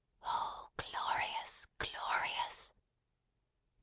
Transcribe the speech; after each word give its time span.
Oh, 0.25 0.69
glorious, 0.77 1.67
glorious! 1.77 2.73